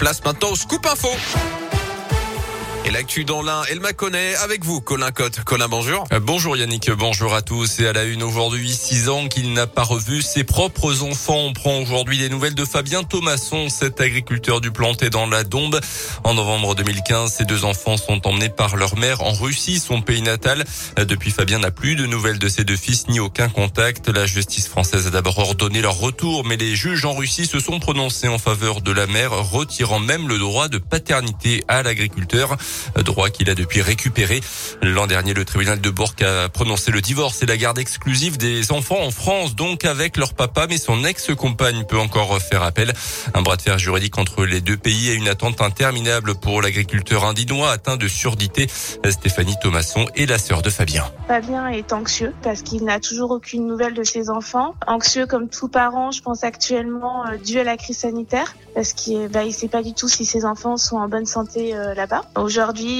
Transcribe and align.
Place 0.00 0.24
maintenant 0.24 0.52
au 0.52 0.56
Scoop 0.56 0.86
Info. 0.86 1.08
Et 2.86 2.90
l'actu 2.90 3.24
dans 3.24 3.42
l'un, 3.42 3.62
elle 3.70 3.80
m'a 3.80 3.92
connaît 3.92 4.34
avec 4.36 4.64
vous, 4.64 4.80
Colin 4.80 5.10
Cotte. 5.10 5.44
Colin, 5.44 5.68
bonjour. 5.68 6.06
Euh, 6.12 6.18
bonjour 6.18 6.56
Yannick, 6.56 6.90
bonjour 6.92 7.34
à 7.34 7.42
tous. 7.42 7.78
Et 7.80 7.86
à 7.86 7.92
la 7.92 8.04
une 8.04 8.22
aujourd'hui, 8.22 8.70
six 8.70 9.10
ans 9.10 9.28
qu'il 9.28 9.52
n'a 9.52 9.66
pas 9.66 9.82
revu 9.82 10.22
ses 10.22 10.44
propres 10.44 11.02
enfants. 11.02 11.36
On 11.36 11.52
prend 11.52 11.78
aujourd'hui 11.78 12.16
des 12.16 12.30
nouvelles 12.30 12.54
de 12.54 12.64
Fabien 12.64 13.02
Thomasson, 13.02 13.68
cet 13.68 14.00
agriculteur 14.00 14.62
du 14.62 14.70
planté 14.70 15.10
dans 15.10 15.26
la 15.26 15.44
Dombe. 15.44 15.78
En 16.24 16.32
novembre 16.32 16.74
2015, 16.74 17.34
ses 17.34 17.44
deux 17.44 17.66
enfants 17.66 17.98
sont 17.98 18.26
emmenés 18.26 18.48
par 18.48 18.76
leur 18.76 18.96
mère 18.96 19.20
en 19.20 19.32
Russie, 19.32 19.78
son 19.78 20.00
pays 20.00 20.22
natal. 20.22 20.64
Euh, 20.98 21.04
depuis, 21.04 21.32
Fabien 21.32 21.58
n'a 21.58 21.70
plus 21.70 21.96
de 21.96 22.06
nouvelles 22.06 22.38
de 22.38 22.48
ses 22.48 22.64
deux 22.64 22.76
fils 22.76 23.08
ni 23.08 23.20
aucun 23.20 23.50
contact. 23.50 24.08
La 24.08 24.24
justice 24.24 24.68
française 24.68 25.06
a 25.06 25.10
d'abord 25.10 25.38
ordonné 25.38 25.82
leur 25.82 25.98
retour, 25.98 26.46
mais 26.46 26.56
les 26.56 26.74
juges 26.74 27.04
en 27.04 27.12
Russie 27.12 27.46
se 27.46 27.60
sont 27.60 27.78
prononcés 27.78 28.28
en 28.28 28.38
faveur 28.38 28.80
de 28.80 28.90
la 28.90 29.06
mère, 29.06 29.32
retirant 29.32 30.00
même 30.00 30.28
le 30.28 30.38
droit 30.38 30.68
de 30.68 30.78
paternité 30.78 31.62
à 31.68 31.82
l'agriculteur 31.82 32.56
droit 33.04 33.30
qu'il 33.30 33.50
a 33.50 33.54
depuis 33.54 33.82
récupéré. 33.82 34.40
L'an 34.82 35.06
dernier, 35.06 35.34
le 35.34 35.44
tribunal 35.44 35.80
de 35.80 35.90
Bourg 35.90 36.14
a 36.22 36.48
prononcé 36.48 36.90
le 36.90 37.00
divorce 37.00 37.42
et 37.42 37.46
la 37.46 37.56
garde 37.56 37.78
exclusive 37.78 38.36
des 38.38 38.72
enfants 38.72 39.02
en 39.02 39.10
France, 39.10 39.54
donc 39.54 39.84
avec 39.84 40.16
leur 40.16 40.34
papa, 40.34 40.66
mais 40.68 40.78
son 40.78 41.04
ex-compagne 41.04 41.84
peut 41.84 41.98
encore 41.98 42.38
faire 42.40 42.62
appel. 42.62 42.92
Un 43.34 43.42
bras 43.42 43.56
de 43.56 43.62
fer 43.62 43.78
juridique 43.78 44.18
entre 44.18 44.44
les 44.44 44.60
deux 44.60 44.76
pays 44.76 45.10
et 45.10 45.14
une 45.14 45.28
attente 45.28 45.60
interminable 45.60 46.34
pour 46.34 46.62
l'agriculteur 46.62 47.24
indinois 47.24 47.70
atteint 47.70 47.96
de 47.96 48.08
surdité. 48.08 48.68
Stéphanie 49.08 49.56
Thomasson 49.60 50.06
est 50.14 50.26
la 50.26 50.38
sœur 50.38 50.62
de 50.62 50.70
Fabien. 50.70 51.04
Fabien 51.28 51.68
est 51.68 51.92
anxieux 51.92 52.34
parce 52.42 52.62
qu'il 52.62 52.84
n'a 52.84 53.00
toujours 53.00 53.30
aucune 53.30 53.66
nouvelle 53.66 53.94
de 53.94 54.04
ses 54.04 54.30
enfants. 54.30 54.74
Anxieux 54.86 55.26
comme 55.26 55.48
tout 55.48 55.68
parent, 55.68 56.10
je 56.10 56.22
pense 56.22 56.44
actuellement, 56.44 57.26
euh, 57.26 57.36
dû 57.36 57.58
à 57.58 57.64
la 57.64 57.76
crise 57.76 57.98
sanitaire 57.98 58.54
parce 58.74 58.92
qu'il 58.92 59.28
bah, 59.28 59.44
il 59.44 59.52
sait 59.52 59.68
pas 59.68 59.82
du 59.82 59.94
tout 59.94 60.08
si 60.08 60.24
ses 60.24 60.44
enfants 60.44 60.76
sont 60.76 60.96
en 60.96 61.08
bonne 61.08 61.26
santé 61.26 61.74
euh, 61.74 61.94
là-bas. 61.94 62.22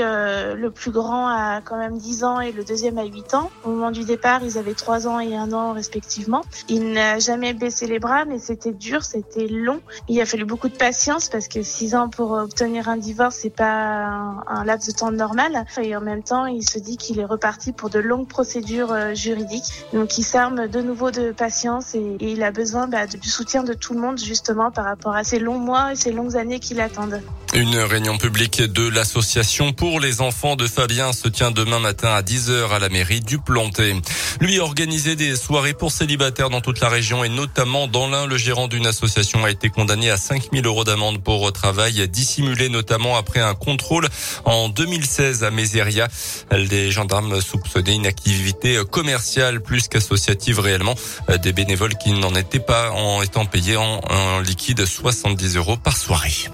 Euh, 0.00 0.54
le 0.54 0.70
plus 0.70 0.90
grand 0.90 1.28
a 1.28 1.60
quand 1.62 1.78
même 1.78 1.98
10 1.98 2.24
ans 2.24 2.40
et 2.40 2.52
le 2.52 2.64
deuxième 2.64 2.98
a 2.98 3.04
8 3.04 3.34
ans. 3.34 3.50
Au 3.64 3.70
moment 3.70 3.90
du 3.90 4.04
départ, 4.04 4.42
ils 4.42 4.58
avaient 4.58 4.74
3 4.74 5.06
ans 5.06 5.20
et 5.20 5.36
1 5.36 5.52
an 5.52 5.72
respectivement. 5.72 6.42
Il 6.68 6.92
n'a 6.92 7.18
jamais 7.18 7.52
baissé 7.52 7.86
les 7.86 7.98
bras, 7.98 8.24
mais 8.24 8.38
c'était 8.38 8.72
dur, 8.72 9.04
c'était 9.04 9.46
long. 9.48 9.80
Il 10.08 10.20
a 10.20 10.26
fallu 10.26 10.44
beaucoup 10.44 10.68
de 10.68 10.76
patience 10.76 11.28
parce 11.28 11.48
que 11.48 11.62
6 11.62 11.94
ans 11.94 12.08
pour 12.08 12.32
obtenir 12.32 12.88
un 12.88 12.96
divorce, 12.96 13.36
c'est 13.42 13.50
pas 13.50 14.06
un, 14.46 14.64
laps 14.64 14.92
de 14.92 14.98
temps 14.98 15.12
normal. 15.12 15.64
Et 15.82 15.96
en 15.96 16.00
même 16.00 16.22
temps, 16.22 16.46
il 16.46 16.68
se 16.68 16.78
dit 16.78 16.96
qu'il 16.96 17.18
est 17.20 17.24
reparti 17.24 17.72
pour 17.72 17.90
de 17.90 17.98
longues 17.98 18.28
procédures 18.28 18.92
euh, 18.92 19.14
juridiques. 19.14 19.86
Donc 19.92 20.18
il 20.18 20.24
s'arme 20.24 20.68
de 20.68 20.80
nouveau 20.80 21.10
de 21.10 21.32
patience 21.32 21.94
et, 21.94 22.16
et 22.20 22.32
il 22.32 22.42
a 22.42 22.50
besoin 22.50 22.86
bah, 22.88 23.06
du 23.06 23.28
soutien 23.28 23.62
de 23.62 23.72
tout 23.72 23.94
le 23.94 24.00
monde 24.00 24.18
justement 24.18 24.70
par 24.70 24.84
rapport 24.84 25.14
à 25.14 25.24
ces 25.24 25.38
longs 25.38 25.58
mois 25.58 25.92
et 25.92 25.96
ces 25.96 26.12
longues 26.12 26.36
années 26.36 26.60
qui 26.60 26.74
l'attendent. 26.74 27.20
Une 27.54 27.76
réunion 27.76 28.18
publique 28.18 28.60
de 28.60 28.88
l'association 28.88 29.45
pour 29.76 30.00
les 30.00 30.22
enfants 30.22 30.56
de 30.56 30.66
Fabien 30.66 31.12
se 31.12 31.28
tient 31.28 31.52
demain 31.52 31.78
matin 31.78 32.08
à 32.08 32.20
10h 32.20 32.68
à 32.70 32.80
la 32.80 32.88
mairie 32.88 33.20
du 33.20 33.38
Planté. 33.38 33.94
Lui 34.40 34.58
organisait 34.58 35.14
des 35.14 35.36
soirées 35.36 35.72
pour 35.72 35.92
célibataires 35.92 36.50
dans 36.50 36.60
toute 36.60 36.80
la 36.80 36.88
région 36.88 37.22
et 37.22 37.28
notamment 37.28 37.86
dans 37.86 38.08
l'un, 38.08 38.26
le 38.26 38.36
gérant 38.36 38.66
d'une 38.66 38.86
association 38.86 39.44
a 39.44 39.50
été 39.50 39.68
condamné 39.68 40.10
à 40.10 40.16
5000 40.16 40.66
euros 40.66 40.82
d'amende 40.82 41.22
pour 41.22 41.52
travail 41.52 42.08
dissimulé 42.08 42.68
notamment 42.68 43.16
après 43.16 43.38
un 43.38 43.54
contrôle 43.54 44.08
en 44.44 44.68
2016 44.68 45.44
à 45.44 45.52
Méséria. 45.52 46.08
Les 46.50 46.90
gendarmes 46.90 47.40
soupçonnaient 47.40 47.94
une 47.94 48.06
activité 48.06 48.80
commerciale 48.90 49.62
plus 49.62 49.86
qu'associative 49.86 50.58
réellement. 50.58 50.96
Des 51.40 51.52
bénévoles 51.52 51.96
qui 51.96 52.10
n'en 52.10 52.34
étaient 52.34 52.58
pas 52.58 52.90
en 52.90 53.22
étant 53.22 53.46
payés 53.46 53.76
en 53.76 54.40
liquide 54.40 54.84
70 54.84 55.56
euros 55.56 55.76
par 55.76 55.96
soirée. 55.96 56.50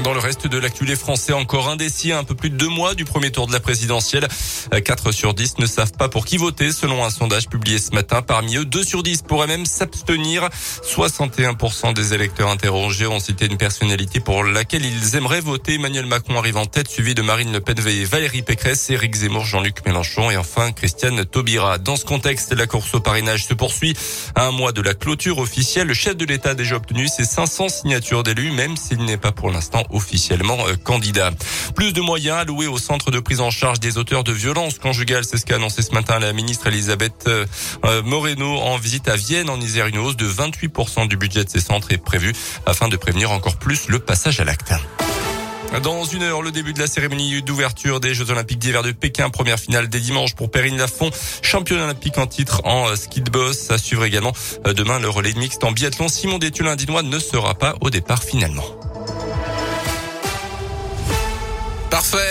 Dans 0.00 0.14
le 0.14 0.20
reste 0.20 0.46
de 0.46 0.58
l'actu, 0.58 0.86
les 0.86 0.96
Français 0.96 1.34
encore 1.34 1.68
indécis 1.68 2.12
à 2.12 2.18
un 2.18 2.24
peu 2.24 2.34
plus 2.34 2.48
de 2.48 2.56
deux 2.56 2.68
mois 2.68 2.94
du 2.94 3.04
premier 3.04 3.30
tour 3.30 3.46
de 3.46 3.52
la 3.52 3.60
présidentielle. 3.60 4.26
4 4.84 5.12
sur 5.12 5.34
10 5.34 5.58
ne 5.58 5.66
savent 5.66 5.92
pas 5.92 6.08
pour 6.08 6.24
qui 6.24 6.38
voter 6.38 6.72
selon 6.72 7.04
un 7.04 7.10
sondage 7.10 7.48
publié 7.48 7.78
ce 7.78 7.90
matin. 7.94 8.22
Parmi 8.22 8.56
eux, 8.56 8.64
2 8.64 8.82
sur 8.82 9.02
10 9.02 9.22
pourraient 9.22 9.46
même 9.46 9.66
s'abstenir. 9.66 10.48
61% 10.82 11.92
des 11.92 12.14
électeurs 12.14 12.48
interrogés 12.48 13.06
ont 13.06 13.20
cité 13.20 13.46
une 13.46 13.58
personnalité 13.58 14.18
pour 14.18 14.42
laquelle 14.44 14.84
ils 14.84 15.14
aimeraient 15.14 15.42
voter. 15.42 15.74
Emmanuel 15.74 16.06
Macron 16.06 16.38
arrive 16.38 16.56
en 16.56 16.66
tête, 16.66 16.88
suivi 16.88 17.14
de 17.14 17.22
Marine 17.22 17.52
Le 17.52 17.60
Pen 17.60 17.78
Valérie 17.78 18.42
Pécresse, 18.42 18.88
Éric 18.88 19.14
Zemmour, 19.14 19.44
Jean-Luc 19.44 19.84
Mélenchon 19.84 20.30
et 20.30 20.38
enfin 20.38 20.72
Christiane 20.72 21.24
Taubira. 21.26 21.76
Dans 21.76 21.96
ce 21.96 22.06
contexte, 22.06 22.52
la 22.54 22.66
course 22.66 22.94
au 22.94 23.00
parrainage 23.00 23.44
se 23.44 23.54
poursuit. 23.54 23.94
À 24.34 24.46
un 24.46 24.52
mois 24.52 24.72
de 24.72 24.80
la 24.80 24.94
clôture 24.94 25.38
officielle, 25.38 25.88
le 25.88 25.94
chef 25.94 26.16
de 26.16 26.24
l'État 26.24 26.50
a 26.50 26.54
déjà 26.54 26.76
obtenu 26.76 27.08
ses 27.08 27.24
500 27.24 27.68
signatures 27.68 28.22
d'élus, 28.22 28.50
même 28.52 28.76
s'il 28.76 29.04
n'est 29.04 29.18
pas 29.18 29.32
pour 29.32 29.50
l'instant 29.50 29.81
officiellement 29.90 30.58
euh, 30.66 30.76
candidat. 30.76 31.30
Plus 31.74 31.92
de 31.92 32.00
moyens 32.00 32.38
alloués 32.38 32.66
au 32.66 32.78
centre 32.78 33.10
de 33.10 33.20
prise 33.20 33.40
en 33.40 33.50
charge 33.50 33.80
des 33.80 33.98
auteurs 33.98 34.24
de 34.24 34.32
violences 34.32 34.78
conjugales, 34.78 35.24
c'est 35.24 35.38
ce 35.38 35.46
qu'a 35.46 35.56
annoncé 35.56 35.82
ce 35.82 35.92
matin 35.92 36.18
la 36.18 36.32
ministre 36.32 36.66
Elisabeth 36.66 37.24
euh, 37.26 37.46
euh, 37.84 38.02
Moreno 38.02 38.58
en 38.58 38.76
visite 38.76 39.08
à 39.08 39.16
Vienne 39.16 39.50
en 39.50 39.60
Isère. 39.60 39.86
Une 39.86 39.98
hausse 39.98 40.16
de 40.16 40.28
28% 40.28 41.08
du 41.08 41.16
budget 41.16 41.44
de 41.44 41.50
ces 41.50 41.60
centres 41.60 41.92
est 41.92 41.98
prévue 41.98 42.32
afin 42.66 42.88
de 42.88 42.96
prévenir 42.96 43.30
encore 43.30 43.56
plus 43.56 43.88
le 43.88 43.98
passage 43.98 44.40
à 44.40 44.44
l'acte. 44.44 44.72
Dans 45.82 46.04
une 46.04 46.22
heure, 46.22 46.42
le 46.42 46.52
début 46.52 46.74
de 46.74 46.78
la 46.78 46.86
cérémonie 46.86 47.42
d'ouverture 47.42 47.98
des 47.98 48.12
Jeux 48.12 48.30
Olympiques 48.30 48.58
d'hiver 48.58 48.82
de 48.82 48.92
Pékin. 48.92 49.30
Première 49.30 49.58
finale 49.58 49.88
des 49.88 50.00
dimanches 50.00 50.34
pour 50.34 50.50
Perrine 50.50 50.76
Lafont, 50.76 51.10
championne 51.40 51.80
olympique 51.80 52.18
en 52.18 52.26
titre 52.26 52.60
en 52.64 52.94
ski 52.94 53.22
de 53.22 53.30
boss. 53.30 53.70
À 53.70 53.78
suivre 53.78 54.04
également 54.04 54.32
demain 54.66 54.98
le 54.98 55.08
relais 55.08 55.32
mixte 55.32 55.64
en 55.64 55.72
biathlon. 55.72 56.08
Simon 56.08 56.38
Détulin 56.38 56.72
indinois 56.72 57.02
ne 57.02 57.18
sera 57.18 57.54
pas 57.54 57.74
au 57.80 57.88
départ 57.88 58.22
finalement. 58.22 58.81
Parfait. 62.02 62.22